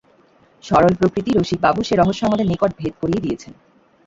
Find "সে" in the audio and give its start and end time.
1.83-1.93